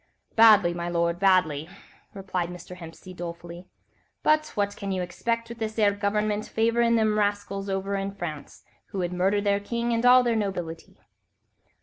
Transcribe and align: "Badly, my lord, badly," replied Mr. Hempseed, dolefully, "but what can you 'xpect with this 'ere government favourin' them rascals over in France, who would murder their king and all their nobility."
"Badly, 0.35 0.73
my 0.73 0.89
lord, 0.89 1.19
badly," 1.19 1.69
replied 2.15 2.49
Mr. 2.49 2.75
Hempseed, 2.75 3.17
dolefully, 3.17 3.67
"but 4.23 4.47
what 4.55 4.75
can 4.75 4.91
you 4.91 5.03
'xpect 5.03 5.47
with 5.49 5.59
this 5.59 5.77
'ere 5.77 5.91
government 5.91 6.45
favourin' 6.47 6.95
them 6.95 7.19
rascals 7.19 7.69
over 7.69 7.93
in 7.95 8.11
France, 8.15 8.63
who 8.87 8.97
would 8.97 9.13
murder 9.13 9.41
their 9.41 9.59
king 9.59 9.93
and 9.93 10.03
all 10.03 10.23
their 10.23 10.35
nobility." 10.35 10.97